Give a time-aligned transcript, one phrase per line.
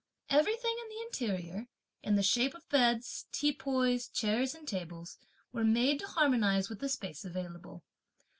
[0.31, 1.67] Everything in the interior,
[2.01, 5.19] in the shape of beds, teapoys, chairs and tables,
[5.53, 7.83] were made to harmonise with the space available.